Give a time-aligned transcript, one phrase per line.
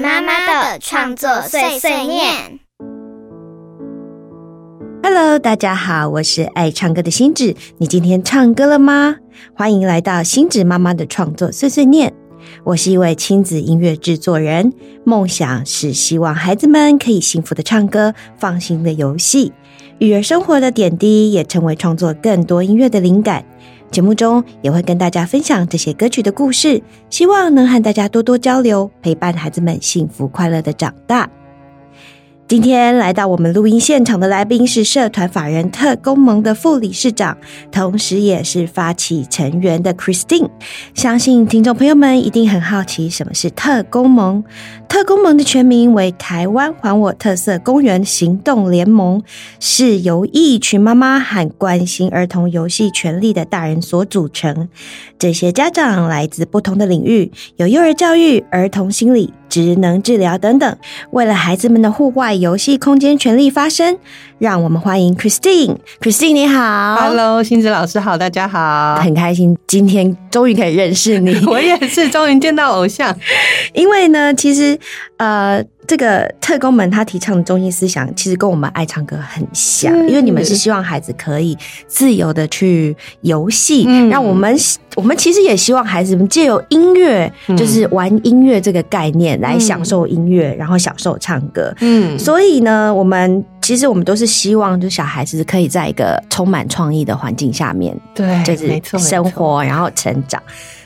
[0.00, 2.58] 妈妈的创作碎碎念。
[5.02, 7.54] Hello，大家好，我是爱唱歌的星子。
[7.76, 9.16] 你今天唱歌了吗？
[9.54, 12.14] 欢迎来到星子妈妈的创作碎碎念。
[12.64, 14.72] 我是一位亲子音乐制作人，
[15.04, 19.52] 梦想是希望孩子们可以幸福的唱歌，放心的游戏，
[19.98, 23.44] 育儿生活的点滴也成为创作更多音乐的灵感。
[23.90, 31.28] 节目中也会跟大家分享这些歌曲的故事，希望能和大家多多交流，陪伴孩子们幸福快乐的长大。
[32.50, 37.38] 今天来到我们录音现场的来宾是社团法人特工盟的副理事长，
[37.70, 40.50] 同时也是发起成员的 Christine。
[40.92, 44.42] 相信听众朋友们一定很好奇，什么是特工盟？
[44.88, 49.22] 特工盟的全名为台湾还我特色公园行动联盟，
[49.60, 54.68] 是由一群妈妈和关心儿童游戏权利的大人所组成。
[55.16, 59.32] 这些家长来自不同的领域，有幼儿教育、儿童心理。
[59.50, 60.76] 职能治疗等等，
[61.10, 63.98] 为了孩子们的户外游戏空间全力发声，
[64.40, 65.76] 让我们欢迎 Christine。
[66.00, 73.14] Christine 你好，Hello，星子老师好，大家好，很开心今天终于可以认识你， 我也是终于见到偶像。
[73.74, 74.78] 因为呢，其实
[75.18, 81.54] 呃，这个特工们他提倡的中心思想，其实跟我们爱唱歌很像，因为你们是希望孩子可以
[81.86, 84.56] 自由的去游戏，让我们。
[84.96, 91.72] 我们其实也希望孩子们借由音乐，就是玩音乐这个概念来享受音乐，然后享受唱歌。
[91.80, 100.42] 嗯，所以呢，我们其实我们都是希望，就小孩子可以在一个充满创意的环境下面，对，就是生活，然后成长。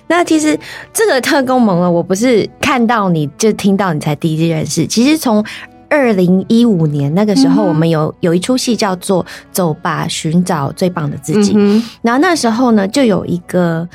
[0.06, 0.58] 那其实
[0.92, 5.44] 这个特工盟呢，我不是看到你就听到你才第一次认识，其实从。
[5.90, 11.54] 二零一五年那个时候，我们有有一出戏叫做《走吧，寻找最棒的自己》。
[12.02, 13.88] 然后那时候呢，就有一个，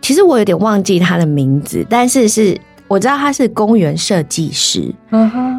[0.00, 2.56] 其实我有点忘记他的名字，但是是
[2.88, 4.94] 我知道他是公园设计师。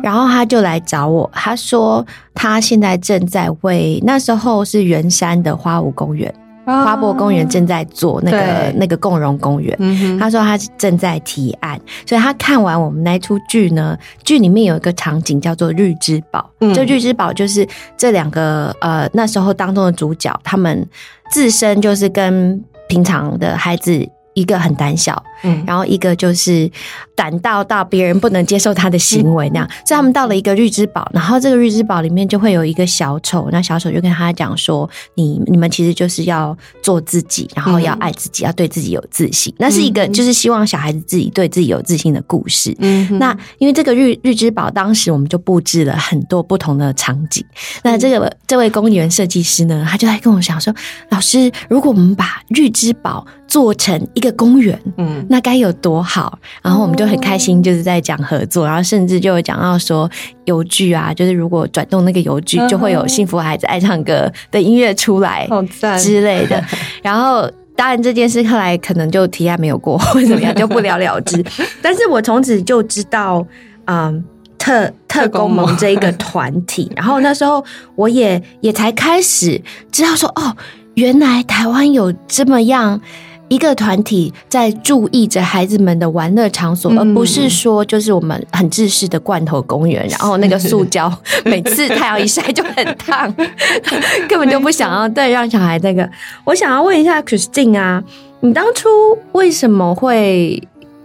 [0.03, 6.33] 然后他就来找我，他说他现在正在为那时候是圆山的花舞公园。
[6.65, 9.77] 花博公园正在做那个那个共荣公园，
[10.19, 20.87] 他说他正在提案，所以他看完我们那出剧呢，剧里面有一个场景叫做日之宝，这日之宝就是这两个呃那时候当中的主角，他们
[21.29, 22.59] 自身就是跟
[22.89, 24.03] 平常的孩子。
[24.35, 26.69] 一个很胆小，嗯，然后一个就是
[27.13, 42.75] 胆大到别人不能接受他的行为那样，所以他们到了一个绿之堡，然后这个绿之堡里面就会有一个小丑，那小丑就跟他讲说：“你你们其实就是要做自己，然后要爱自己，要对自己有自信。”那是一个就是希望小孩子自己对自己有自信的故事。
[42.79, 47.45] 嗯，那因为这个绿绿之堡当时我们就布置了很多不同的场景，
[47.83, 50.73] 那这个这位公园设计师呢，他就在跟我讲说
[51.09, 56.37] ：“老师，如果我们把绿之堡做成一个公园，嗯，那该有多好！
[56.61, 60.09] 然后我们就很开心，就是在讲合作，然后甚至就有讲到说
[60.45, 66.63] 邮局啊，就是如果转动那个邮局，就会有幸福孩子爱唱歌的音乐出来，好赞之类的。
[67.01, 71.43] 然后当然这件事后来可能就提案没有过， 或怎么样 就不了了之。
[71.81, 73.45] 但是我从此就知道，
[73.85, 74.23] 嗯，
[74.57, 76.91] 特特工盟这一个团体。
[76.95, 77.63] 然后那时候
[77.95, 79.61] 我也也才开始
[79.91, 80.55] 知道说，哦，
[80.93, 83.01] 原来台湾有这么样。
[83.47, 91.11] 一个团体在注意着孩子们的玩乐场所，而不是说就是我们很自私的罐头公园，然后那个塑胶
[91.45, 93.31] 每次太阳一晒就很烫，
[94.27, 96.09] 根本就不想要对让小孩那个。
[96.43, 98.03] 我想要问一下 Christine 啊，
[98.39, 98.89] 你当初
[99.33, 100.61] 为什么会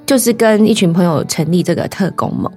[0.06, 2.50] 就是跟一群朋友成立这个特工盟？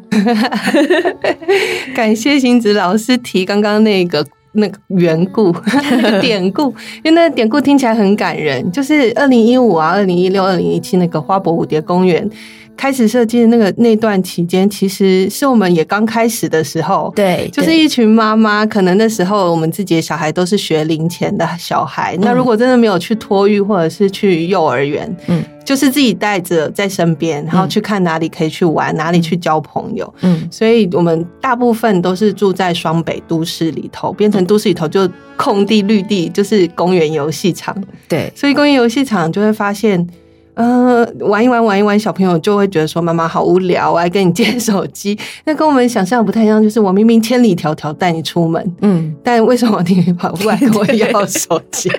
[1.93, 4.25] 感谢星子老师提刚刚那个。
[4.53, 5.51] 那个缘故、
[6.21, 8.71] 典故，因为那个典故听起来很感人。
[8.71, 12.27] 就是二零一五啊、二零一六、二零一七那个花博蝴蝶公园
[12.75, 17.11] 开始设计的那个那段期间，其实是我们也刚开始的时候。
[17.15, 22.17] 对，就是一群妈妈，可能那时候我们自己的小孩都是学龄前的小孩。
[22.21, 25.43] 那如果真的没有去托育或者是去幼儿园，嗯。
[25.65, 30.13] 就是自己带着在身边，然后去看哪里可以去玩，哪里去交朋友。
[30.19, 37.73] 嗯，所以我们大部分都是住在双北都市里头，变成都市里头就空地绿地，就是公园游戏场。
[38.09, 40.05] 对，所以公园游戏场就会发现。
[40.55, 45.17] 呃，玩一玩，玩一玩，小朋友就会觉得说妈妈好无聊，我要跟你借手机。
[45.45, 51.91] 那跟我们想象不太一样，就是我明明千里迢迢带你出门，嗯，但为什么你跑过来跟我要手机？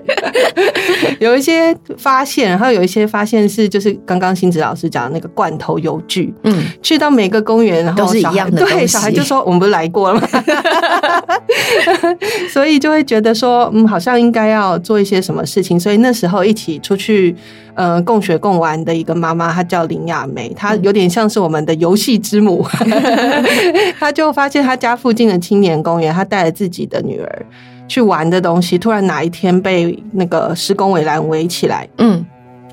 [1.19, 10.29] 有一些发现，然后有一些发现是就是刚刚新子老师讲的那个罐头邮具，嗯，去到每个公园，然后都是一样的，对，小孩就说我们不是来过了吗？
[12.53, 17.35] 所以就会觉得说，嗯，好像应该要做一些什么事情，所以那时候一起出去。
[17.75, 22.65] 呃共学共玩的一个妈妈，她叫林亚梅，她有点像是我们的游戏之母。
[23.99, 27.47] 她就发现她家附近的青年公园，她带着自己的女儿
[27.87, 31.89] 去玩的东西，突然哪一天被那个施工围栏围起来。
[31.99, 32.25] 嗯，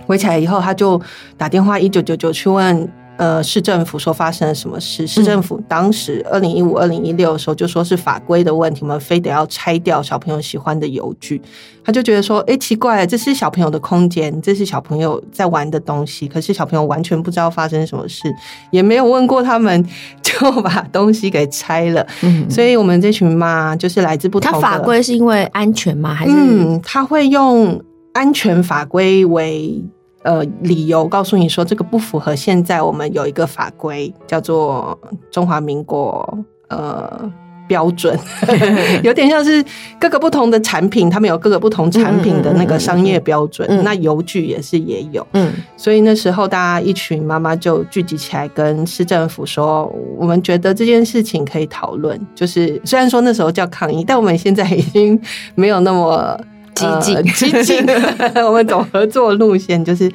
[0.08, 1.00] 围起来以后，她就
[1.38, 2.90] 打电话一九九九去问。
[3.22, 5.06] 呃，市政府说发生了什么事？
[5.06, 11.40] 市政府当时二零一五、二零一六的时候就说是法规的问题，我们非得要拆掉小朋友喜欢的邮具。
[11.84, 18.34] 他就觉得说，哎，奇怪，这是小朋友的空间，这是小朋友在玩的东西，可是小朋友完全不知道发生什么事，
[18.72, 19.88] 也没有问过他们，
[20.24, 22.04] 就把东西给拆了。
[22.24, 24.52] 嗯，所以我们这群妈就是来自不同。
[24.52, 26.12] 他法规是因为安全吗？
[26.12, 27.80] 还是嗯，他会用
[28.14, 29.80] 安全法规为。
[30.24, 34.98] 呃，理由告诉你说这个不符合现在我们有一个法规叫做
[35.32, 36.38] 中华民国
[36.70, 37.32] 呃
[37.68, 38.16] 标准，
[39.02, 39.64] 有点像是
[40.00, 43.84] 各个不同的产品，他们有各个不同产品的那个商业标准。
[43.84, 52.20] 那邮局也是也有，嗯，所以那时候大家一群妈妈就聚集起来跟市政府说，我们觉得这件事情可以讨论。
[52.36, 55.20] 就是虽然说那时候叫抗议，但我们现在已经
[55.56, 56.40] 没有那么。
[57.00, 57.86] 激进，激进，
[58.46, 60.12] 我们走合作路线，就是，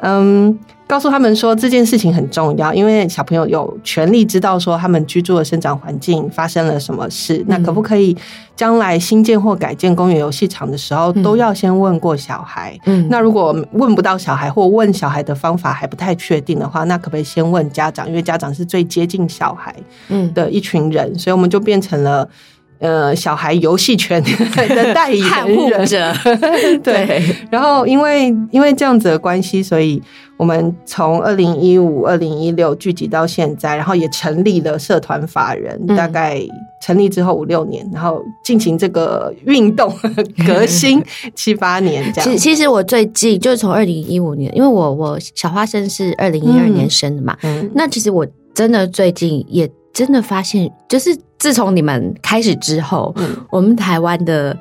[0.00, 7.44] 嗯，告诉他们说这件事情很重要，因为小朋友有权利知道说他们居住的生长环境发生了什么事。
[7.46, 8.16] 那可不可以
[8.56, 12.76] 将来新建或改建公园游戏场的时候，都要先问过小孩？
[12.86, 18.08] 嗯，那如果问不到小孩，或问小孩的方法还不太确定的话，那可不可以先问家长？
[18.08, 19.74] 因为家长是最接近小孩
[20.08, 22.28] 嗯的一群人，所以我们就变成了。
[22.80, 25.24] 呃，小孩游戏圈 的代言
[25.68, 26.16] 人，
[26.82, 27.22] 对。
[27.50, 30.02] 然后，因为因为这样子的关系，所以
[30.38, 35.78] 我们从二零一五、二零一六聚集到现在，然后也成立了社团法人。
[35.88, 36.40] 大概
[36.80, 39.92] 成立之后五六年，然后进行这个运动
[40.46, 41.04] 革新
[41.36, 42.30] 七八年这样。
[42.30, 47.36] 其实，其实我最近就是从二零一五年，因为我我小花生是二零一二年生的嘛。
[47.42, 49.70] 嗯那其实我真的最近也。
[49.92, 53.14] 真的发现，就是自从你们开始之后，
[53.50, 54.56] 我们台湾的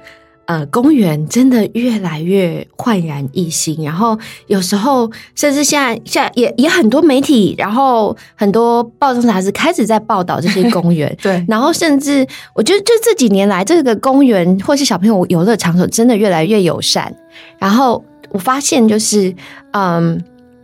[0.45, 3.83] 呃公园真的越来越焕然一新。
[3.83, 4.17] 然后
[4.47, 11.15] 有时候，甚至现在现在也也很多媒体，然后很多报章杂志开始在报道这些公园。
[11.21, 17.15] 对，然后甚至我觉得，就这几年来，这个公园或是小朋友游乐场所真的越来越友善。
[17.59, 19.33] 然后我发现，就是
[19.73, 20.19] 嗯，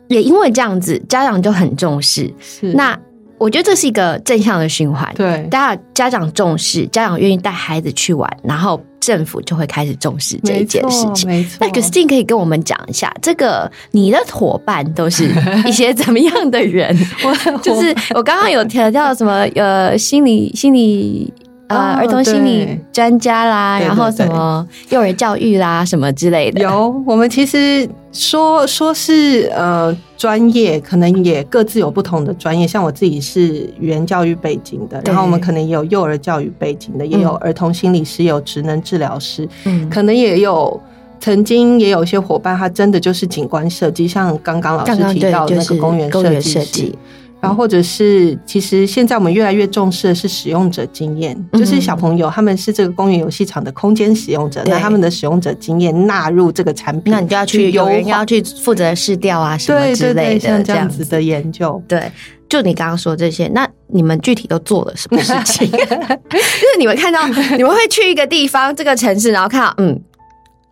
[0.07, 2.33] 也因为这样子，家长就很重视。
[2.39, 2.97] 是那。
[3.37, 5.11] 我觉得这是一个正向的循环。
[5.15, 11.29] 对，大家家长重视，家长愿意带孩子去玩，然后政府就会开始重视这一件事情。
[11.29, 15.29] 没错，那 Christine 可以跟我们讲一下，这个你的伙伴都是
[15.67, 16.95] 一些怎么样的人？
[17.61, 21.33] 就是我刚刚有提到什么呃，心理心理。
[21.67, 26.61] 呃，儿童心理专家啦，然后什么幼儿教育啦，什么之类的。
[26.61, 32.67] 有，我们其实说说是呃专业，可能也各自有不同的专业。
[32.67, 40.79] 像我自己是语言教育背景的，然后我们可能也有幼儿教育背景的，也有儿童心理师，有职能治疗师，嗯，可能也有
[41.19, 46.95] 曾经也有一些伙伴，他真的就是景观设计，像刚刚老师提到那个公园设计。
[47.41, 61.79] 然后，或者是，其实现在我们越来越重视的是使用者经验，就是小朋友他们是这个公园游戏场的空间使用者，那他们的使用者经验纳入这个产品，那你就要去有人要去负责试调啊什么之类的，这样子的研究。
[61.87, 62.11] 对，
[62.49, 65.69] 就你刚刚说这些，那你们具体都做了什么事情？
[65.69, 65.77] 就
[66.39, 70.01] 是你们看到，你们会去一个地方，这个城市，然后看到，嗯，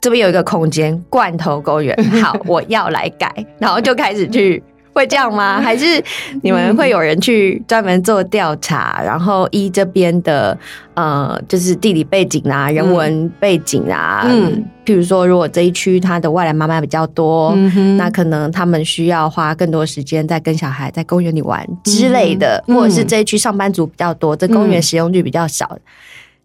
[0.01, 4.63] 这边有一个空间，罐头公园，好， 我要来改，然后就开始去。
[4.93, 5.59] 会这样吗？
[5.61, 6.01] 还是
[6.41, 10.57] 你们会有人去专门做调查，然后依这边的
[10.93, 17.55] 呃，就是地理背景啊、人文背景啊，嗯，譬如说，如果这一区它的外来妈妈比较多，
[17.97, 25.77] 那可能他们需要花更多时间在跟小孩在公园里玩之类的，或者是这一区上班族比较多，这公园使用率比较少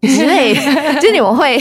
[0.01, 0.55] 之类，
[0.99, 1.57] 就你们会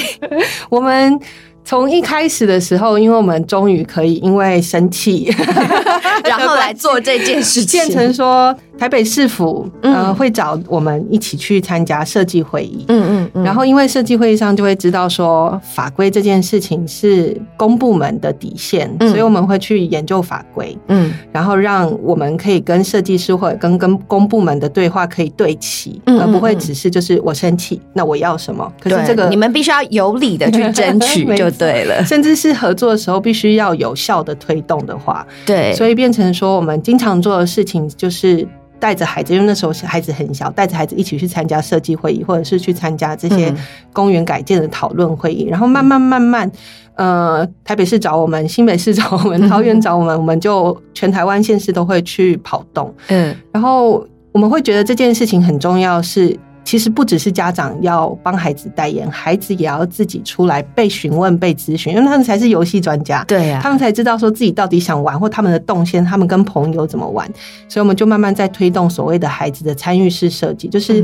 [0.70, 1.20] 我们。
[1.68, 5.30] 从一开始的时候，因为我们终于可以因为生气，
[6.24, 8.56] 然后来做这件事情，变成说。
[8.78, 28.72] 台北市府呃会找我们一起去参加设计会议，嗯嗯，然后因为设计会议上就会知道说法规这件事情是公部门的底线，所以我们会去研究法规，嗯，然后让我们可以跟设计师或者跟跟公部门的对话可以对齐，而不会只是就是我生气，那我要什么？
[28.80, 38.46] 可是这个你们必须要有理的去争取 就对了，甚至是合作的时候必须要有效的推动的话，对，所以变成说我们经常做的事情就是。
[38.78, 43.54] 带着孩子，因为那时候孩子很小，带着孩子一起去参加设计会议，或者是去参加这些
[43.92, 46.50] 公园改建的讨论会议，然后慢慢慢慢，
[46.94, 56.38] 呃，台北市找我们，新北市找我们，桃园找我们，我们就全台湾县市都会去跑动，嗯，然后我们会觉得这件事情很重要，是。
[56.68, 63.24] 其实不只是家长要帮孩子代言，孩子也要自己出来被询问、被咨询，因为他们才是游戏专家。
[63.26, 67.26] 对呀，他们才知道说自己到底想玩或他们的动线，他们跟朋友怎么玩。
[67.70, 71.02] 所以我们就慢慢在推动所谓的孩子的参与式设计，就是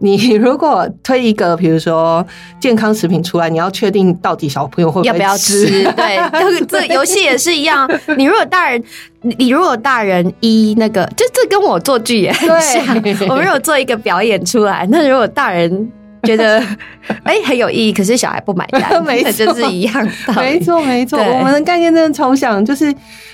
[0.00, 2.22] 你如果推一个，比如说
[2.60, 5.66] 健康食品出来，你要确定到底小朋友会要不要吃。
[5.92, 6.18] 对，
[6.68, 7.90] 这个游戏也是一样。
[8.18, 8.84] 你如果大人。
[9.22, 12.96] 你如果大人一那个，就这跟我做剧也很像。
[13.28, 15.90] 我们如果做一个表演出来，那如果大人
[16.22, 16.62] 觉得
[17.24, 20.32] 哎很有意义，可是小孩不买单， 没错，就是一样的。
[20.34, 21.18] 没错，没错。
[21.18, 22.92] 我们的概念真的超像就是，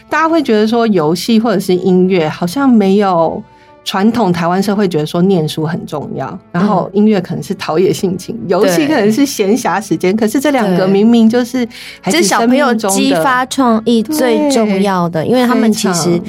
[0.09, 3.43] 大家会觉得说游戏或者是音乐好像没有。
[3.85, 10.17] 传统台湾社会觉得说念书很重要，然后音乐可能是陶冶性情，游戏可能是闲暇时间。
[10.17, 11.67] 可是这两个明明就是
[12.05, 16.21] 这是小朋友激发创意最重要的，因为他们其实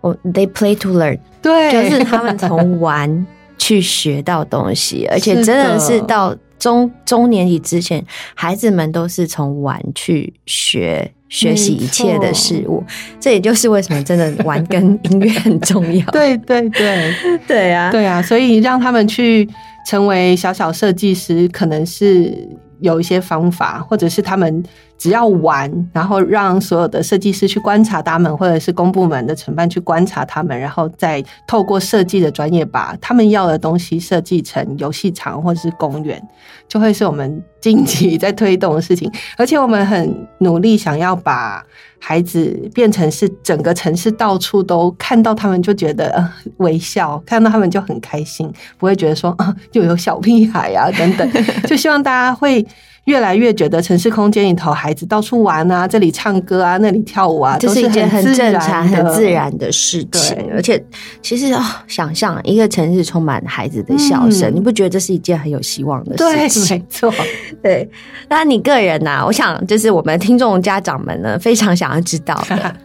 [0.00, 3.26] 我 they play to learn，对，就是他们从玩
[3.56, 8.04] 去学到东西，而且真的是到中中年级之前，
[8.36, 11.12] 孩子们都是从玩去学。
[11.32, 12.82] 学习一切的事物，
[13.20, 16.04] 这也就是为什么真的玩跟音乐很重要。
[16.10, 17.14] 对对对
[17.46, 19.48] 对啊，对啊，所以让他们去
[19.86, 22.36] 成为小小设计师，可能是
[22.80, 24.60] 有一些方法，或者是他们。
[25.00, 36.22] 只要玩，然后让所有的设计师去观察他们，或者是公部门的承办去观察他们，然后再透过设计的专业把他们要的东西设计成游戏场或者是公园，
[36.68, 39.10] 就会是我们近期在推动的事情。
[39.38, 41.64] 而且我们很努力想要把
[41.98, 46.22] 孩子变成是整个城市到处都看到他们就觉得
[46.58, 51.26] 微笑，看到他们就很开心，不会觉得说啊又有小屁孩啊等等，
[51.66, 52.66] 就希望大家会。
[53.04, 60.36] 越来越觉得城市空间里头孩子到处玩啊，这里唱歌啊，那里跳舞啊，这是一件很正常、很自然的事情。
[60.52, 60.82] 而且，
[61.22, 66.76] 其实哦，想象一个城市充满孩子的笑声，你不觉得这是一件很有希望的事情？
[66.76, 67.12] 没错，
[67.62, 67.88] 对。
[68.28, 69.22] 那你个人呢？
[69.26, 72.76] 我想，就是我们听众家长们呢，非常想要知道的，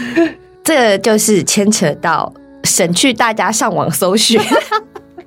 [0.62, 2.32] 这就是牵扯到
[2.64, 4.40] 省去大家上网搜寻。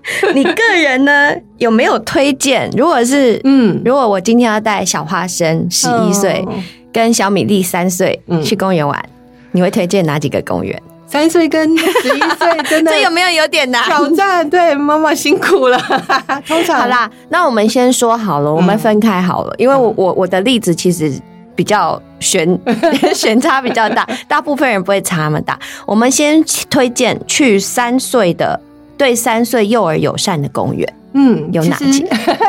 [0.33, 2.69] 你个人呢有没有推荐？
[2.77, 6.45] 如果是嗯，如果我今天要带小花生十一岁
[6.93, 9.03] 跟小米粒三岁去公园玩，
[9.51, 10.81] 你会推荐哪几个公园？
[11.07, 14.47] 三岁跟十一岁真的 这有没有有点难挑战？
[14.49, 15.77] 对，妈妈辛苦了。
[16.47, 21.11] 通常好啦，那我们先说好了，我们分开好了，因为我我我的例子其实
[21.55, 22.59] 比较悬
[23.13, 25.57] 悬差比较大，大部分人不会差那么大。
[25.85, 28.59] 我们先推荐去三岁的。
[28.97, 32.05] 对三岁幼儿友善的公园，嗯，有哪些？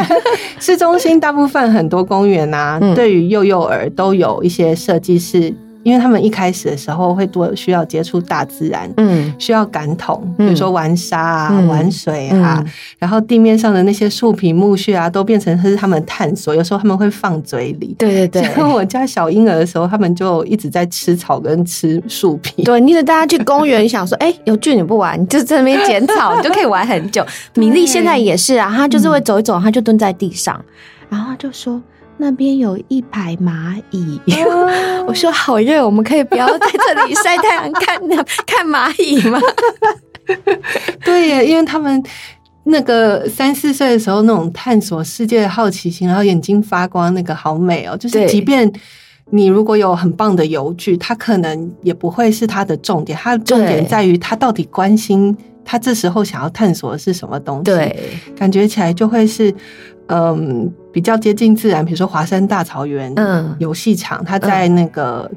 [0.61, 5.55] 市中心大部分很多公园啊，对于幼幼儿都有一些设计是。
[5.87, 12.61] 因为他们一开始的时候会多需要接触大自然，嗯，需要感统，比如说玩沙啊、玩水啊，
[12.99, 16.53] 然后地面上的那些树皮、木屑啊，都变成是他们探索。
[16.53, 18.53] 有时候他们会放嘴里，对对对。
[18.53, 22.65] 像我家小婴儿的时候，他们就一直在吃草跟吃树皮。
[22.65, 27.25] 对，你得大家去公园，想说，哎，有剧你不玩，你就在那边捡草，你就可以玩很久。
[27.55, 30.61] 米粒现在也是啊，他就是会走一走，他就蹲在地上，
[31.09, 31.81] 然后就说。
[32.19, 34.21] 那边有一排蚂蚁，
[35.07, 38.01] 我说好热，我们可以不要在这里晒太阳看
[38.47, 39.41] 看蚂蚁吗？
[41.05, 42.03] 对呀，因为他们
[42.65, 47.97] 那个三四岁的时候，那种探索世界的好奇心，然后眼睛发光，那个好美哦。
[47.97, 48.71] 就是即便
[49.31, 57.65] 你如果有很棒的游具，他可能也不会是他的重点，他的重点在于他到底关心他这时候想要探索的是什么东西。
[57.65, 59.55] 对，感觉起来就会是。
[60.09, 65.29] 嗯，比较接近自然，比如说华山大草原嗯游戏场，它在那个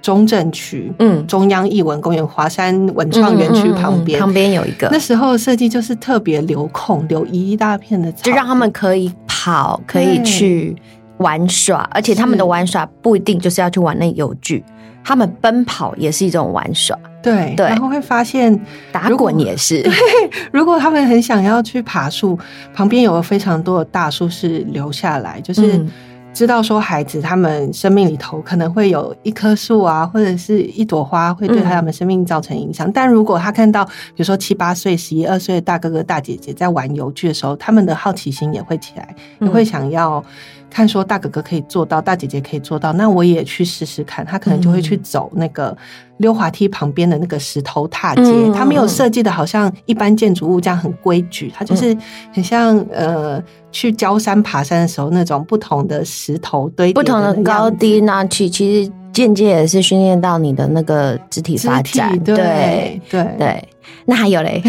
[0.00, 4.88] 中正区，嗯，中央艺文公园华山文创园区旁边，旁边有一个。
[4.90, 10.74] 那时候设计就是特别留空，留一大片的，就让他们可以跑，可以去
[11.18, 14.64] 玩耍，而且他们的玩耍不一定就是要去玩那游具，
[15.04, 16.98] 他们奔跑也是一种玩耍。
[17.56, 18.58] 对，然后会发现
[18.92, 19.82] 打滚也是。
[19.84, 19.92] 对，
[20.52, 22.38] 如果他们很想要去爬树，
[22.72, 25.84] 旁边有非常多的大树是留下来，就是
[26.32, 32.90] 知道说孩子他们生命里头可能会有一棵树啊，或者是一朵花会对他们生命造成影响。
[32.92, 40.22] 但如果他看到，比如说七八岁、十一二岁的大哥哥大姐姐在玩游具的时候，他们的好奇心也会起来，也会想要。
[40.76, 44.22] 看说大哥哥可以做到，大姐姐可以做到，那我也去试试看。
[44.26, 45.74] 他可能就会去走那个
[46.18, 51.96] 溜滑梯旁边的那个石头踏阶，他没有设计的好像一般建筑物这样很规矩，它就是
[52.30, 53.42] 很像呃
[53.72, 62.18] 去焦山爬山的时候那种不同的石头堆不同的高低那去，其实间接也是训练到你的那个肢体发展。
[62.18, 63.68] 对对对，
[64.04, 64.60] 那还有嘞，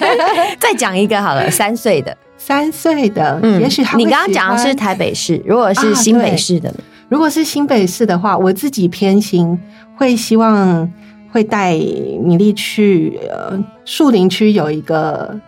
[0.60, 2.14] 再讲一个好了，三岁的。
[2.36, 6.72] 三岁的，嗯，也许你刚刚讲的是台北市，如果是新北市的，
[7.08, 9.58] 如果是新北市的话，我自己偏心
[9.96, 10.90] 会希望
[11.30, 15.38] 会带米粒去呃树林区有一个。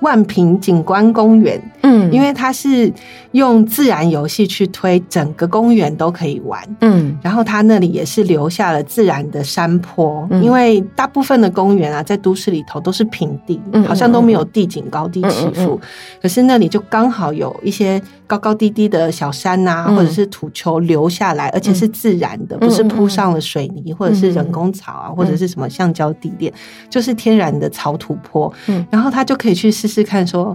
[0.00, 2.92] 万平景观公园，嗯，因为它是
[3.32, 15.80] 用自然游戏去推整个公园都可以玩，嗯，然后它那里也是留下了自然的山坡，因为大部分的公园啊，在都市里头都是平地，好像都没有地景高低起伏，
[16.22, 26.52] 可是那里就刚好有一些高高低低的小山呐，或者是土丘流下来，而且是自然的，不是铺上了水泥或者是人工草啊，或者是什么橡胶地垫，
[26.88, 29.88] 就是天然的草土坡，嗯，然后他就可以去试。
[29.88, 30.54] 试看说，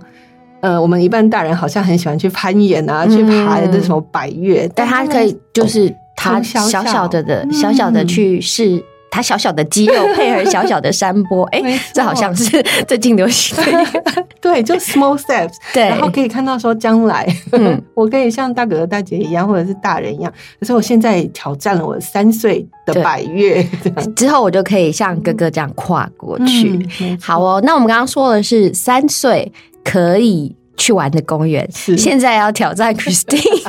[0.62, 8.80] 呃，我们一般大人好像很喜欢去攀岩啊，去爬那什么百越，但他可以就是他小小的的小小的去试
[9.14, 11.62] 他小小的肌肉 配合小小的山坡，哎，
[11.94, 22.68] 这好像是 最近流行的， 对，就 small steps，对，然后可以看到说将来，嗯，我可以像大哥哥大姐一样，或者是大人一样，可是我现在挑战了我三岁。
[22.86, 23.64] 的百越，
[24.14, 26.86] 之后我就可以像哥哥这样跨过去。
[27.22, 29.50] 好哦，那我们刚刚说的是三岁
[29.86, 33.64] 可以去玩的公园，现在要挑战 Christine。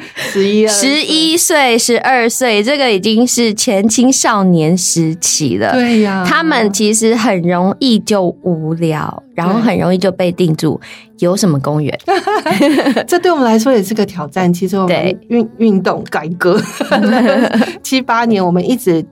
[0.16, 5.72] 十一十一岁、十二岁，这个已经是前青少年时期了。
[5.72, 10.80] 对呀，他们其实很容易就无聊，然后很容易就被定住。
[11.18, 11.96] 有什么公园？
[13.06, 14.52] 这对我们来说也是个挑战。
[14.52, 16.60] 其实我们运运动改革
[17.82, 19.04] 七八年，我们一直。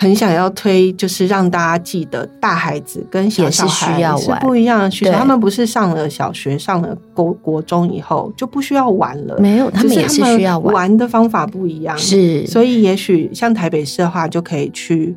[0.00, 5.12] 很想要推，就是让大家记得大孩子跟小小孩是不一样的需求。
[5.12, 10.74] 他们不是上了小学、上了国国中以后就不需要玩了，没有，他们也是需要玩。
[10.74, 12.46] 玩的方法不一样，是。
[12.46, 15.14] 所以也许像台北市的话，就可以去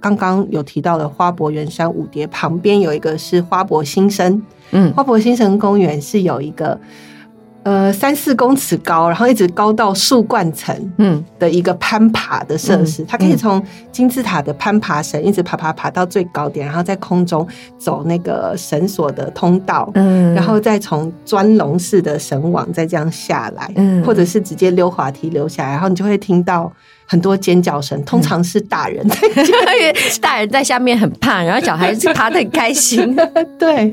[0.00, 6.76] 刚刚有提到的花博园山五蝶旁边有一个是花博新生，嗯，花博新生公园是有一个。
[7.64, 17.46] 呃，三四公尺高，然后一直高到树冠层，嗯，的一个攀爬的设施，它可以从金字塔的攀爬绳一直爬爬爬到最高点，然后在空中
[17.78, 26.70] 走那个绳索的通道，嗯，然后再从钻龙式的绳网再这样下来，嗯，或者是直接溜滑梯溜下来，然后你就会听到
[27.06, 29.16] 很多尖叫声，通常是大人在，
[30.20, 33.16] 大人在下面很怕，然后小孩子爬的很开心，
[33.58, 33.90] 对，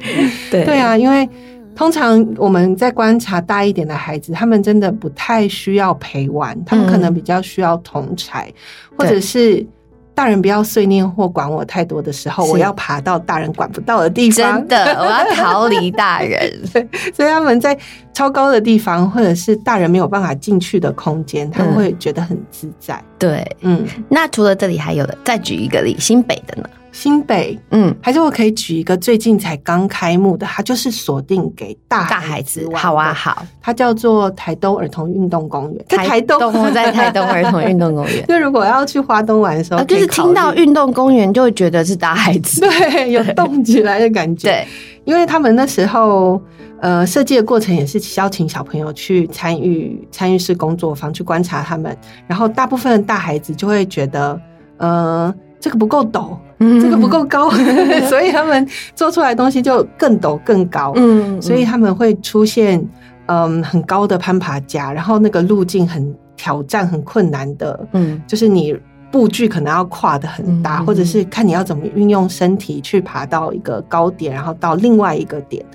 [0.52, 1.30] 对，对啊，因为。
[1.76, 8.52] 通常我们在观察大一点的孩子，他们真的不太需要陪玩，他们可能比较需要同才，
[8.98, 9.66] 或者是
[10.14, 14.60] 大人不要碎念或管我太多的时候，我要爬到大人管不到的地方。
[14.60, 16.52] 真的，我要逃离大人。
[17.16, 17.76] 所以他们在
[18.14, 23.02] 超高的地方，或者是大人没有办法进去的空间，他们会觉得很自在。
[23.18, 23.86] 对，嗯。
[24.10, 26.70] 那除了这里还有的，再举一个例，新北的呢？
[26.92, 32.68] 新北，嗯，还是我可以举一个最近才刚开幕的，它就是锁定给大大孩子。
[32.74, 35.86] 好啊，好，它叫做台东儿童运动公园。
[35.88, 36.40] 台东，
[36.74, 38.24] 在台东儿童运动公园。
[38.28, 44.50] 就如果要去花东玩的时候，就是听到运动公园就会觉得是大孩子， 对，有动起来的感觉。
[44.50, 44.68] 对，
[45.06, 46.42] 因为他们那时候
[46.82, 54.42] 呃设计的过程也是邀请小朋友去参与参与式工作坊去观察他们，然后大部分的大孩子就会觉得，
[54.78, 55.34] 呃。
[55.64, 56.36] 这个不够陡，
[56.80, 57.50] 这个不够高，
[58.10, 60.94] 所以他们做出来的东西就更陡更高。
[60.96, 62.84] 嗯，所以他们会出现
[63.26, 67.88] 嗯很高的攀爬架，然后那个路径很挑战、很困难的。
[67.94, 68.78] 嗯，就是你
[69.12, 75.66] 步距可能要跨的很大，或者是看你要怎么运用身体去爬到一个高点，然后到另外一个点。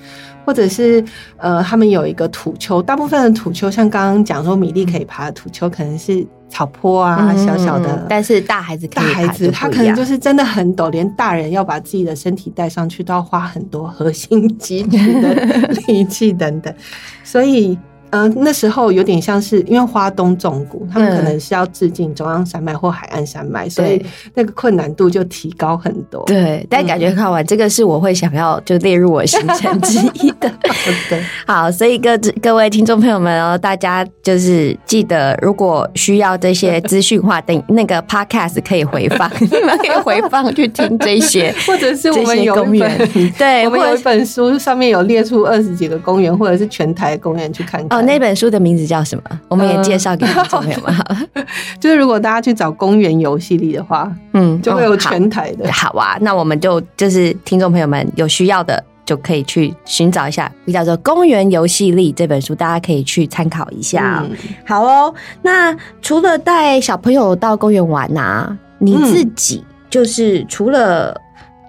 [0.47, 1.05] 或者是
[1.37, 8.07] 呃，他们有一个土丘，大部分的土丘像刚刚讲说米粒可以爬的土丘，可能是草坡啊，小小的。
[8.09, 15.35] 但是大孩子，大孩子他可能就是真的很陡，连大人要把自己的身体带上去都要花很多核心 肌群的
[15.89, 16.73] 力气等等，
[17.25, 17.77] 所以。
[18.17, 24.03] 嗯，那时候有点像是因为花东纵谷，他们可能是要致敬中央山脉或海岸山脉，所以
[24.35, 26.25] 那个困难度就提高很多。
[26.25, 30.51] 对，但感觉看完这个是我会想要就列入我行程之一的。
[31.11, 42.99] 对，好，所以各各位听众朋友们哦，大家就是记得，如果需要这些资讯话，等那个 podcast 可以回放， 你们可以回放去听这些， 或者是我们有公园，
[43.37, 48.06] 对，我们有一本书上面有列出二十几个公园，或者是全台公园去看看。
[48.07, 49.41] 那本书的名字叫什么？
[49.49, 50.95] 我们也介绍给听众朋友们。
[51.79, 55.71] 就是如果大家去找公园游戏力的话，嗯，就会有全台的。
[55.71, 58.83] 好啊，那我们就就是听众朋友们有需要的。
[59.07, 64.27] 就可以去寻找一下，叫做《公园游戏力》这本书，大家可以去参考一下。
[64.67, 71.17] 好哦，那除了带小朋友到公园玩啊，你自己就是除了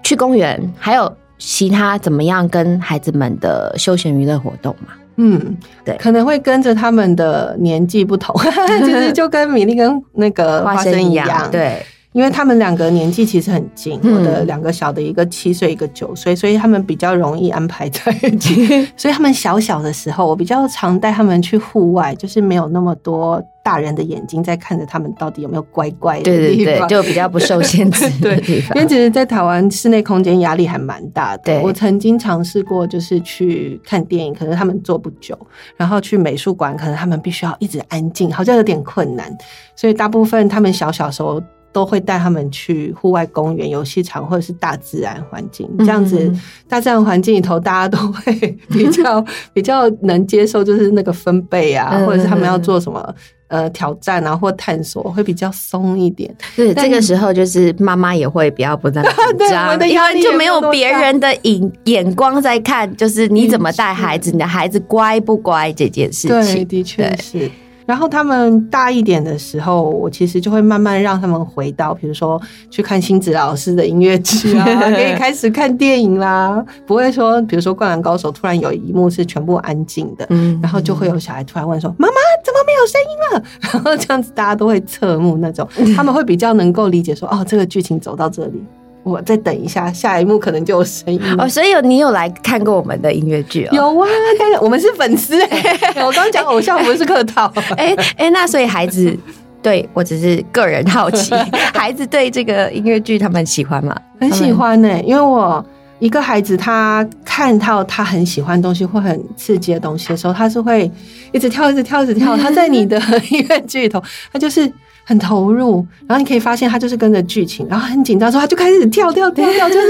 [0.02, 4.88] 去公园，还有其他怎么样跟孩子们的休闲娱乐活动吗？
[5.18, 8.34] 嗯，对，可能会跟着他们的年纪不同，
[8.84, 11.82] 其实就跟米粒跟那个花生一样，对。
[12.18, 18.66] 因为他们两个年纪其实很近，我的两个小的一个七岁，一个九岁，所以他们比较容易安排在一起。
[18.98, 28.74] 所以他们小小的时候，我比较常带他们去户外，就是没有那么多大人的眼睛在看着他们到底有没有乖乖的地方， 就比较不受限制的地方。
[28.76, 31.60] 因为其实，在台湾室内空间压力还蛮大的。
[31.60, 35.36] 我曾经尝试过，就是去看电影，可能他们坐不久；
[35.76, 39.32] 然后去美术馆，可能他们必须要一直安静，好像有点困难。
[39.76, 41.40] 所以大部分他们小小时候。
[41.78, 46.28] 都会带他们去户外公园、游戏场或者是大自然环境，这样子
[46.66, 48.32] 大自然环境里头，大家都会
[48.68, 53.14] 比较 比较能接受，就是那个分贝啊，或者是他们要做什么
[53.46, 56.34] 呃挑战啊或探索，会比较松一点。
[56.56, 66.56] 对，这个时候就是妈妈也会比较不那么 紧张，因为就没有别人的眼眼光在看，就是你怎么带孩子，你的孩子乖不乖这件事情。
[66.56, 67.48] 对，的确是。
[67.88, 76.62] 然后他们大一点的时候，我其实就会慢慢让他们回到，比如说去看星子老师的音乐剧啊， 可以开始看电影啦。
[76.86, 88.62] 不会说，比如说《灌篮高手》突然有一幕是全部安静的，嗯，然后就会有小孩突然问说：“妈妈，怎么没有声音了？” 然后这样子大家都会侧目那种，他们会比较能够理解说：“哦，这个剧情走到这里。”
[89.08, 91.48] 我再等一下，下一幕可能就有声音哦。
[91.48, 93.70] 所以有你有来看过我们的音乐剧哦？
[93.72, 95.76] 有啊，当然我们是粉丝哎。
[96.04, 97.52] 我刚刚讲偶像不是客套。
[97.76, 99.16] 哎哎，那所以孩子
[99.62, 101.34] 对我只是个人好奇，
[101.74, 103.96] 孩子对这个音乐剧他们喜欢吗？
[104.20, 105.64] 很喜欢呢，因为我
[105.98, 110.90] 一个孩子他看到他很喜欢东西或很刺激的东西的时候，他是会
[111.32, 112.36] 一直跳，一直跳，一直跳。
[112.36, 114.70] 他在你的音乐剧里头，他就是。
[115.08, 119.86] 很投入，然后你可以发现他就是跟着剧情，然后很紧张，说他就开始跳跳跳跳，就是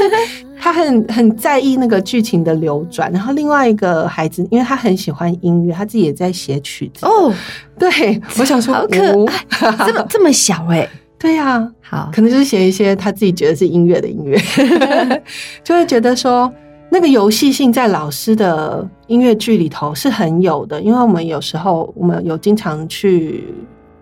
[0.57, 3.11] 他很很在意那个剧情的流转。
[3.11, 7.04] 然后另外一个孩子，因为他很喜欢音乐，他自己也在写曲子。
[7.04, 7.35] 哦，
[7.76, 14.40] 对，我想说好可爱，这么这么小哎，对呀，好，可能就是写一些他自己觉得是音乐的音乐，
[15.64, 16.48] 就会觉得说
[16.90, 23.42] 那个游戏性在老师的音乐剧里头是很有的，因为我们有时候我们有经常去。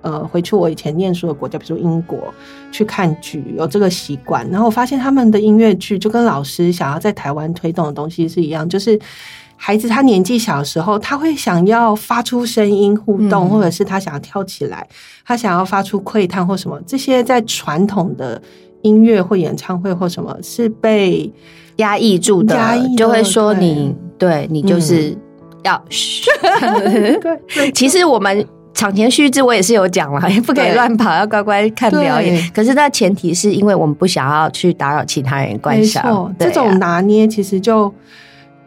[0.06, 2.32] 呃，回去我以前念书的国家，比如英国，
[2.70, 4.48] 去看剧有这个习惯。
[4.50, 8.96] 然后我发现他们的音乐剧就跟老师想要在台湾推动的东西是一样，就是
[9.56, 14.86] 孩子他年纪小的时候，他会想要发出声音互动，或者是他想要跳起来，
[15.24, 18.40] 他想要发出窥探或什么，这些在传统的
[18.82, 21.28] 音乐或演唱会或什么是被
[21.78, 22.54] 压抑住的，
[22.96, 25.18] 就会说你对你就是
[25.64, 25.82] 要
[27.52, 28.46] 对，其实我们。
[28.76, 32.50] 场前须知，我也是有讲了，不可以乱跑，要乖乖看表演。
[32.54, 36.32] 可是那前提是因为我们不想要去打扰其他人观赏。
[36.38, 37.92] 这种拿捏其实就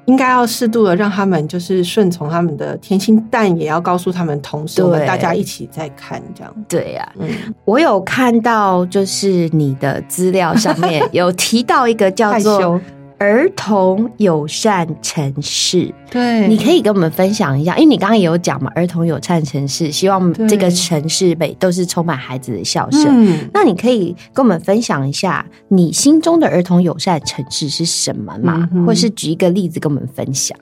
[0.05, 6.53] 应该要适度的让他们就是顺从他们的天性，但也要告诉他们，同时我们大家一起在看这样。
[6.67, 7.29] 对呀，嗯，
[7.63, 12.81] 我有看到就是你的资料上面 有提到一个叫做。
[13.19, 23.05] 儿童友善城市，对，你可以跟我们分享一下，因为你刚刚也有讲嘛，儿童友善城市，希望这个城市每都是充满孩子的笑声。
[23.09, 28.69] 嗯，那你可以跟我们分享一下你心中的儿童友善城市是什么嘛？
[28.87, 30.57] 或是举一个例子跟我们分享。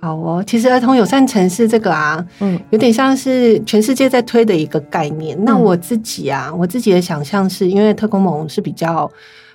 [0.00, 5.38] 好哦，其实儿童友善城市这个啊，嗯，有点像是全世界在推的一个概念。
[5.44, 9.08] 那我自己啊，我自己的想象是因为特工盟是比较。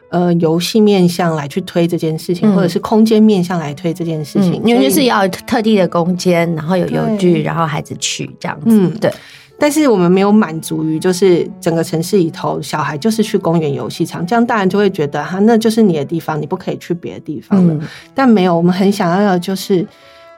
[0.09, 8.67] 呃，游戏面向来去推这件事情，或者是空间面向来推这件事情，因为就是要特地的空间，然后有游具，然后孩子去这样子。
[8.67, 9.11] 嗯，对。
[9.59, 17.77] 但是我们没有满足于，就是整个城市里头，小孩就是去公园游戏场，这样大人就会觉得哈，那就是你的地方，你不可以去别的地方了。
[18.13, 19.85] 但没有，我们很想要的就是。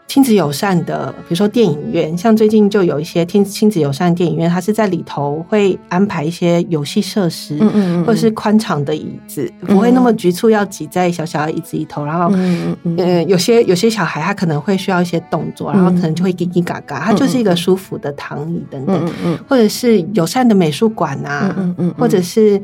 [0.09, 12.03] 亲子友善的，比如说电影院，像最近就有一些亲亲子友善电影院，它是在里头会安排一些游戏设施，嗯嗯，或者是宽敞的椅子，不会那么局促，要挤在小小的椅子里头。
[12.03, 22.59] 然后，嗯嗯，有些有些小孩他可能会需要一些动作，然后可能就会叽叽嘎嘎，它就是一个舒服的躺椅等等，嗯嗯，或者是友善的美术馆啊，嗯嗯，或者是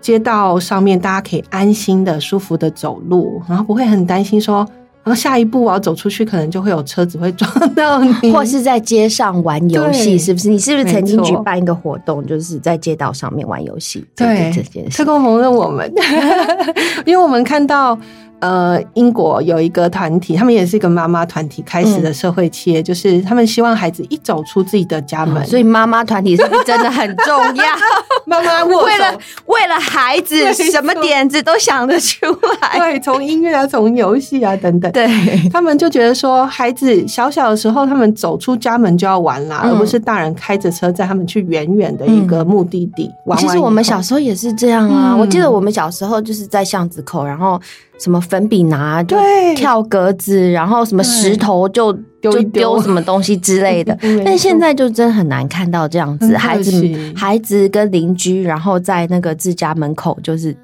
[0.00, 4.66] 街道上面大家可以安心的、舒服的走路，然后不会很担心说。
[5.02, 10.48] 然后下一步我要走出去，可能就会有车子会撞到你， 或是在街上玩游戏，是不是？
[10.50, 14.04] 你是不是曾经举办一个活动，就是在街道上面玩游戏？
[14.14, 15.04] 对这件事特。
[15.04, 15.90] 工蒙了我们，
[17.06, 17.98] 因为我们看到。
[18.40, 27.64] 呃，英国有一个团体，他们也是一个妈妈团体开始的社会企业，就是他们希望孩子一走出自己的家门，哦所以妈妈团体是不是真的很重要？
[28.26, 32.26] 妈妈握为了手，为了孩子什么点子都想得出
[32.60, 32.78] 来。
[32.78, 35.08] 对，从音乐啊，从游戏啊等等，对，
[35.50, 43.38] 他们就觉得说，孩子小小的时候，他们走出家门就要玩啦，嗯而不是大人开着车载他们去远远的一个目的地玩。
[43.38, 45.14] 其实我们小时候也是这样啊。
[45.14, 47.60] 嗯我记得我们小时候就是在巷子口，然后
[48.00, 49.16] 什么粉笔拿就
[49.54, 53.96] 跳格子，然后什么石头就就丢丢丢什么东西之类的。
[54.24, 56.82] 但现在就真的很难看到这样子，孩子
[57.14, 60.56] 孩子跟邻居，然后在那个自家门口就是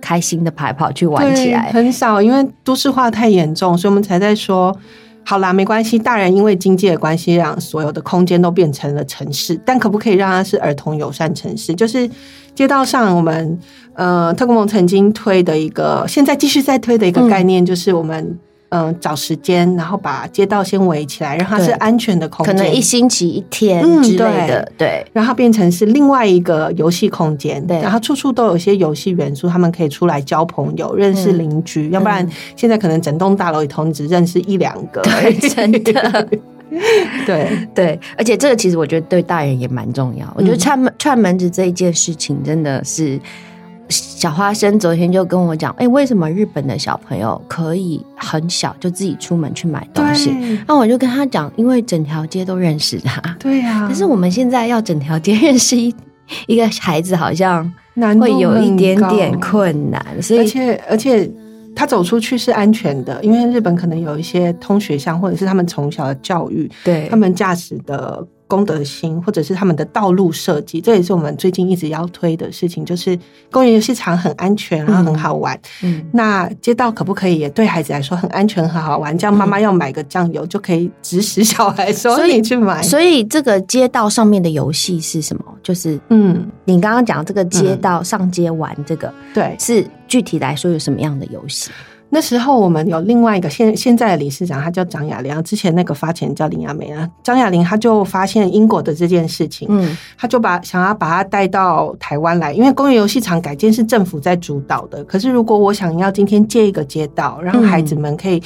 [0.00, 1.70] 开心的跑跑去玩起对来。
[1.72, 4.76] 很少，因为都市化太严重，所以我们才在说。
[5.24, 11.72] 好啦，没关系，大人因为经济的关系，让所有的空间都变成了城市，但可不可以让它是儿童友善城市？
[11.72, 12.10] 就是
[12.54, 13.58] 街道上，我们
[13.94, 18.36] 呃特工盟曾经推的一个，现在继续在推的一个概念，就是我们
[18.70, 27.80] 嗯、呃找时间，然后把街道先围起来，让它是安全的空间，可能一星期一天嗯之类的，对，让它变成是另外一个游戏空间，对。
[27.80, 36.28] 然后处处都有一些游戏元素，他们可以出来交朋友、认识邻居，要不然现在可能整栋大楼里头你只认识一两个对真的
[37.26, 40.32] 对，对，而且这个其实我觉得对大人也蛮重要。
[40.36, 43.20] 我觉得串门串门子这一件事情真的是，
[43.90, 50.30] 小花生昨天就跟我讲，哎、为什么日本的小朋友可以很小就自己出门去买东西？
[50.66, 53.20] 那我就跟他讲，因为整条街都认识他。
[53.38, 55.94] 对呀、可是我们现在要整条街认识一
[56.46, 57.70] 一个孩子，好像
[58.20, 61.28] 会有一点点困难，所以而且而且
[61.74, 73.16] 他走出去是安全的，因为日本可能有一些通学巷，或者是他们从小的教育，对他们驾驶的公德心，或者是他们的道路设计，这也是我们最近一直要推的事情，就是
[73.48, 75.56] 公园游戏场很安全，然后很好玩。
[75.84, 79.16] 嗯那街道可不可以也对孩子来说很安全、很好玩？
[79.16, 82.82] 这样妈妈要买个酱油就可以指使小孩说你去买。
[82.82, 85.44] 所以这个街道上面的游戏是什么？
[85.62, 89.14] 就是嗯，你刚刚讲这个街道上街玩这个。
[89.32, 91.70] 对，是具体来说有什么样的游戏？
[92.12, 97.08] 那时候我们有另外一个现现在的理事长，他叫张雅玲，之前那个发钱叫林亚梅啊。
[97.22, 105.04] 张雅玲他就发现英国的这件事情，嗯他就把想要把它带到台湾来，因为公园游戏场改建是政府在主导的。
[105.04, 108.42] 可是如果我想要今天借一个街道，让孩子们可以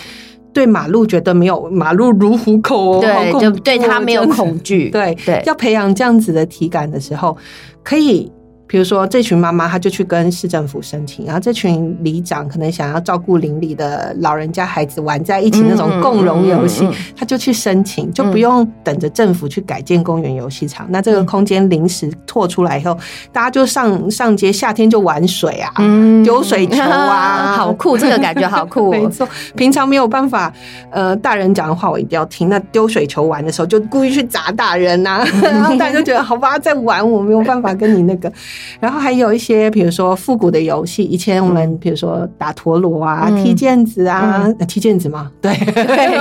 [0.52, 4.90] 对马路觉得没有马路如虎口哦，好对，就对他没有恐惧。
[4.90, 7.34] 对对要培养这样子的体感的时候，
[7.82, 8.30] 可以。
[8.66, 20.86] 比如说，这群妈妈她就去跟市政府申请，然后这群里长可能想要照顾邻里的老人家孩子玩在一起那种共融游戏嗯嗯嗯嗯，他就去申请，就不用等着政府去改建公园游戏场。
[20.90, 22.96] 那这个空间临时拓出来以后，
[23.30, 28.90] 大家就上上街，夏天就玩水啊，嗯丢水球啊， 好酷，这个感觉好酷哦。
[28.90, 30.52] 没错，平常没有办法，
[30.90, 32.48] 呃，大人讲的话我一定要听。
[32.48, 38.32] 那丢水球玩的时候，就故意去砸大人呐、 然后大人就觉得好吧，在玩，我没有办法跟你那个。
[38.80, 45.30] 然后还有一些，比如说复古的游戏，以前我们比如说打陀螺啊、嗯踢毽子啊，呃踢毽子吗？
[45.40, 45.52] 对，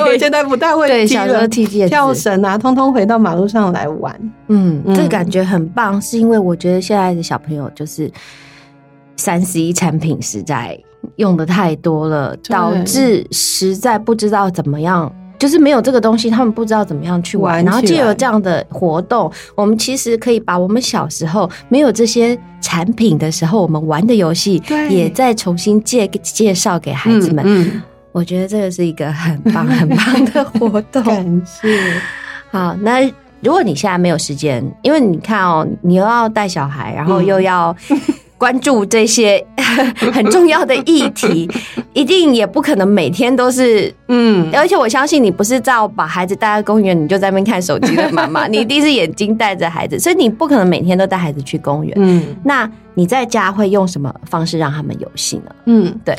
[0.05, 1.47] 我现在不太会对，踢小时候了。
[1.47, 4.13] 踢毽子跳绳啊，通通回到马路上来玩。
[4.47, 8.11] 嗯，嗯这个感觉很棒，是因为我觉得现在的小朋友就是
[9.15, 10.77] 三 C 产品实在
[11.17, 15.11] 用的太多了，导致实在不知道怎么样。
[15.39, 17.55] 就是没有这个东西，他们不知道怎么样去玩。
[17.55, 27.43] 玩然后借由这样的活动，我们其实可以把我们小时候没有这些产品的时候，我们玩的游戏，也再重新介介绍给孩子们。
[27.45, 31.03] 嗯，我觉得这个是一个很棒很棒的活动。
[31.03, 31.77] 感谢。
[32.49, 33.01] 好，那
[33.41, 37.75] 如果你现在没有时间，因为你看哦，你又要带小孩，然后嗯又要
[38.43, 39.41] 关注这些
[40.11, 41.49] 很重要的议题，
[41.93, 43.89] 一定也不可能每天都是。
[44.09, 51.93] 嗯，而且我相信你不是照把孩子带到公园，你就在那边看手机的妈妈， 你一定是眼睛带着孩子，所以你不可能每天都带孩子去公园。
[51.95, 55.55] 嗯那你在家会用什么方式让他们游戏呢？
[55.67, 56.13] 嗯，对。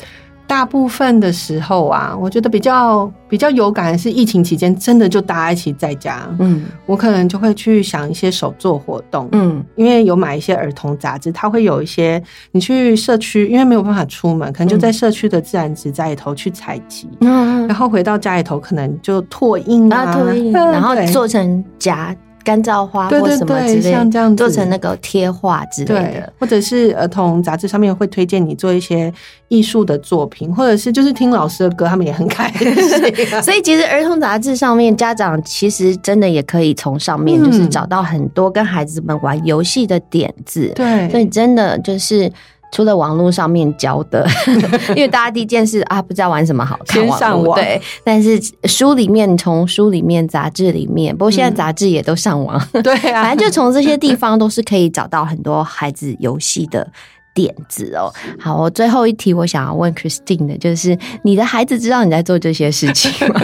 [0.54, 6.62] 大部分的时候啊，我觉得比较比较有感的是疫情期间，真的就大家一起在家，嗯。
[6.86, 9.64] 我可能就会去想一些手作活动，嗯。
[9.74, 22.14] 因为有买一些儿童杂志，它会有一些你去社区，因为没有办法出门，可能就在社区的自然植栽里头去采集，嗯然后回到家里头可能就拓印啊，啊， 对，嗯然后做成夹
[22.44, 29.12] 干燥花或什么之类，像这样做成那个贴画之类的，或者是儿童杂志上面会推荐你做一些
[29.48, 32.72] 艺术的作品，或者是就是听老师的歌，他们也很开心。
[33.42, 40.70] 所以其实儿童杂志上面，家长其实真的也可以从上面就是找到很多跟孩子们玩游戏的点子。
[40.76, 42.30] 对，所以真的就是。
[42.74, 44.26] 除了网络上面教的，
[44.90, 47.56] 因为大家第一件事啊，不知道玩什么好，先上网。
[47.56, 52.60] 对，但是书里面从书里面、杂志里面，不过现在杂志也都上网。
[52.82, 56.84] 对啊， 反正就从这些地方都是可以找到很多孩子游戏的
[57.32, 58.12] 点子哦。
[58.40, 63.40] 好，我最后一题我想要问 Christine 的就是：你的孩子知道你在做这些事情吗？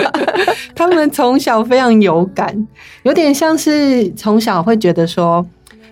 [0.74, 2.66] 他们从小非常有感，
[3.04, 5.46] 有点像是从小会觉得说。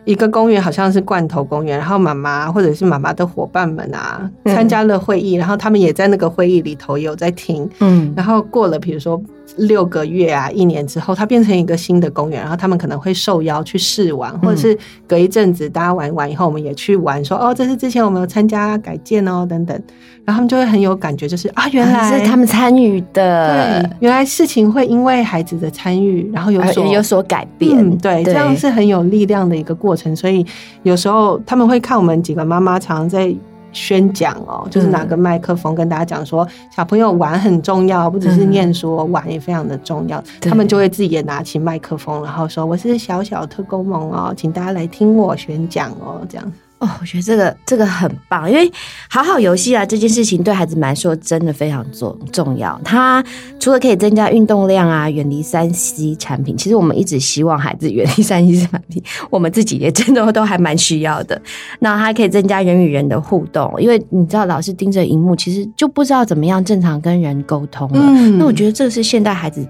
[0.09, 9.21] 一个公园好像是罐头公园，然后妈妈或者是妈妈的伙伴们啊，参加了会议，然后他们也在那个会议里头有在听，嗯，然后过了比如说
[9.56, 19.80] 六个月啊，一年之后，它变成一个新的公园，然后他们可能会受邀去试玩，或者是隔一阵子大家玩完以后，我们也去玩，说哦，这是之前我们有参加改建哦，等等。
[20.24, 30.14] 然后他们就会很有感觉，就是啊，原来是他们参与的，对，原来事情会因为孩子的参与，然后有所有所改变，对，这样是很有力量的一个过程。
[30.14, 30.44] 所以
[30.82, 33.34] 有时候他们会看我们几个妈妈常常在
[33.72, 40.22] 宣讲哦，就是拿个麦克风跟大家讲说，小朋友玩很重要，不只是念书，玩也非常的重要。
[40.40, 46.52] 他们就会自己也拿起麦克风，然后说：“我是小小特工萌哦，请大家来听我宣讲哦。”这样。
[46.78, 48.70] 哦，我觉得这个这个很棒，因为
[49.10, 52.80] 好好游戏啊这件事情对孩子们来说真的非常重重要。
[52.84, 53.22] 它
[53.58, 61.40] 除了可以增加运动量啊，远离三 C 产品，其实我们一直希望孩子远离三 C 产品，我们自己也真的都还蛮需要的。
[61.80, 68.00] 那还可以增加人与人的互动，因为你知道老是盯着荧幕，其实就不知道怎么样正常跟人沟通了。
[68.38, 69.66] 那我觉得这是现代孩子。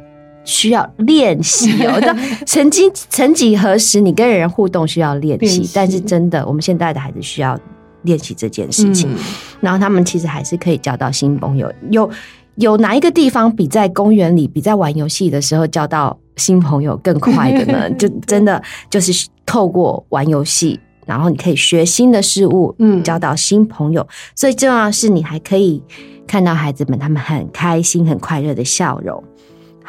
[0.48, 1.98] 需要练习哦。
[2.00, 7.56] 那曾经曾几何时，你跟人互动需要练习，但是真的，我们现在的孩子需要
[8.02, 9.14] 练习这件事情。
[9.60, 11.70] 然后他们其实还是可以交到新朋友。
[11.90, 12.10] 有
[12.54, 17.90] 有哪一个地方比在公园里、比在玩游戏的时候交到新朋友更快的呢？
[18.00, 24.08] 就真的就是透过玩游戏，然后你可以学新的事物，嗯，交到新朋友。
[24.34, 25.82] 最重要的是，你还可以
[26.26, 29.22] 看到孩子们他们很开心、很快乐的笑容。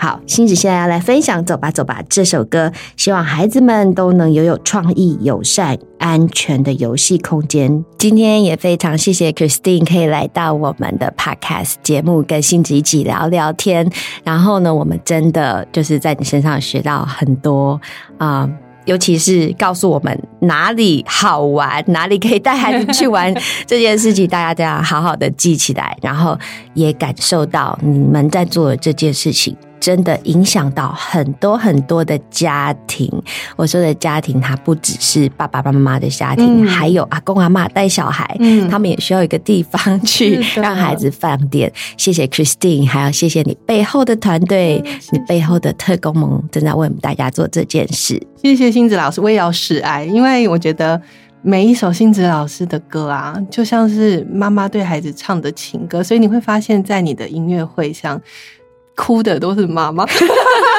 [0.02, 7.84] 好，星子现在要来分享《走吧走吧》这首歌，希望孩子们都能拥有创意、友善、安全的游戏空间。
[7.98, 13.92] 今天也非常谢谢 Christine 可以来到我们的 Podcast 节目，跟星子一起聊聊天。
[14.24, 17.78] 然后呢，我们真的就是在你身上学到很多
[18.18, 18.50] 啊，
[18.86, 23.36] 尤其是告诉我们哪里好玩，哪里可以带孩子去玩
[23.68, 26.40] 这件事情，大家都要好好的记起来，然后
[26.74, 29.54] 也感受到你们在做的这件事情。
[29.80, 33.10] 真的影响到很多很多的家庭。
[33.56, 38.38] 我说的家庭，它不只是爸爸妈妈的家庭，还有阿公阿妈带小孩，
[38.70, 41.72] 他们也需要一个地方去让孩子放电。
[41.98, 48.22] 谢谢 Christine，还要谢谢你背后的团队，你背后的特工盟正在为我们大家做这件事。
[48.42, 51.02] 谢谢星子老师，我也要示爱，因为我觉得
[51.42, 58.22] 每一首星子老师的歌啊，就像是妈妈对孩子唱的情歌，所以你会发现在你的音乐会上。
[58.96, 60.06] 哭的都是妈妈，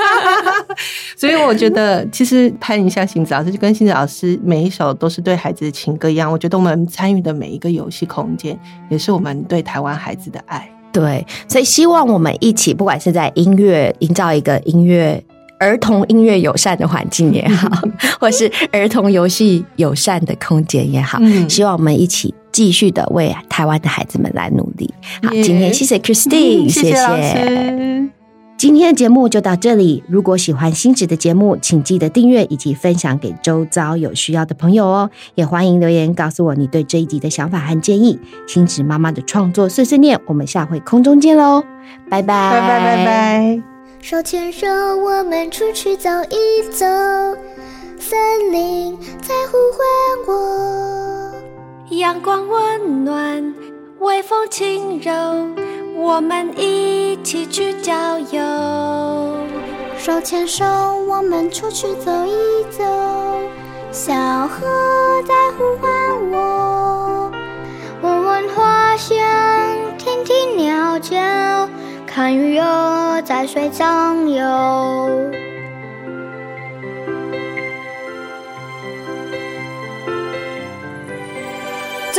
[1.16, 6.30] 所以我觉得其实拍一下星子老师，就跟星子老师每一首都是对孩子的情歌一样。
[6.30, 8.58] 我觉得我们参与的每一个游戏空间，
[8.90, 10.70] 也是我们对台湾孩子的爱。
[10.92, 15.22] 对，所以希望我们一起，不管是在音乐营造一个音乐
[15.58, 17.70] 儿童音乐友善的环境也好，
[18.18, 21.18] 或是儿童游戏友善的空间也好，
[21.48, 22.34] 希望我们一起。
[22.52, 24.92] 继续的为台湾的孩子们来努力。
[25.22, 28.10] 好，今天谢谢 Christine，谢谢。
[28.56, 30.04] 今天的节目就到这里。
[30.06, 35.10] 如果喜欢星子的节目，请记得订阅以及分享给周遭有需要的朋友哦。
[35.34, 38.20] 也欢迎留言告诉我你对这一集的想法和建议。
[38.46, 41.62] 星子妈妈的创作碎碎念，我们下回空中见喽，
[42.10, 43.62] 拜拜拜拜拜拜。
[44.02, 46.84] 手牵手，我们出去走一走，
[47.98, 50.99] 森林在呼唤我。
[51.90, 53.52] 阳光温暖，
[53.98, 55.10] 微风轻柔，
[55.96, 59.36] 我们一起去郊游。
[59.98, 60.64] 手牵手，
[61.08, 62.84] 我们出去走一走，
[63.90, 64.14] 小
[64.46, 65.90] 河在呼唤
[66.30, 67.32] 我。
[68.02, 69.18] 闻闻花香，
[69.98, 71.18] 听听鸟叫，
[72.06, 74.46] 看鱼儿在水中游。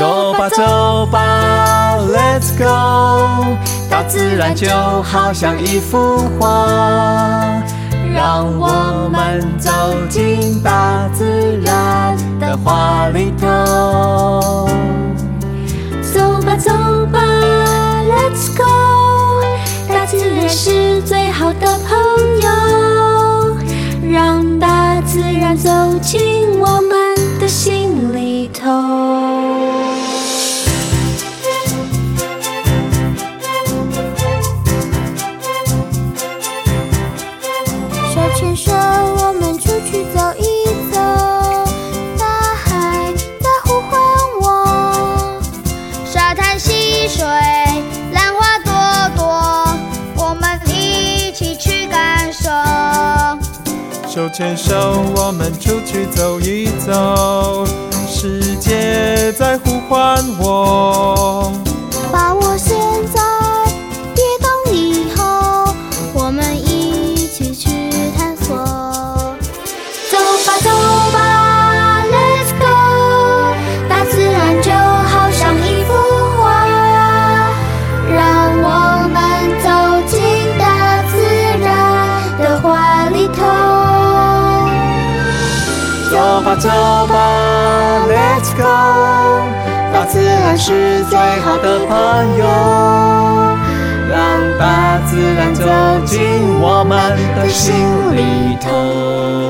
[0.02, 3.56] 走吧走吧，Let's go！
[3.88, 4.68] 大自然就
[5.04, 6.66] 好像一幅画，
[8.12, 9.70] 让我们走
[10.10, 14.68] 进大自然的画里头。
[16.12, 16.72] 走吧，走
[17.12, 17.22] 吧
[18.02, 19.44] ，Let's go！
[19.88, 22.50] 大自然是最好的朋友，
[24.12, 25.70] 让大自然走
[26.02, 29.71] 进我们的心里头。
[38.42, 41.00] 牵手，我们出去走一走，
[42.18, 42.26] 大
[42.56, 44.02] 海在呼唤
[44.42, 45.40] 我。
[46.04, 47.24] 沙滩溪水，
[48.12, 48.74] 浪花朵
[49.16, 49.24] 朵，
[50.16, 52.50] 我们一起去感受。
[54.10, 57.64] 手牵手，我们出去走一走，
[58.10, 61.54] 世界在呼唤我。
[94.10, 95.66] 让大自然走
[96.06, 96.20] 进
[96.60, 97.74] 我们的心
[98.16, 99.41] 里头。